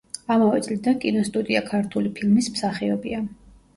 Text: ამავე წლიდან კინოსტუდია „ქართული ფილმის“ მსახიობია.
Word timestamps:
ამავე 0.35 0.61
წლიდან 0.67 0.95
კინოსტუდია 1.03 1.61
„ქართული 1.69 2.13
ფილმის“ 2.21 2.49
მსახიობია. 2.57 3.21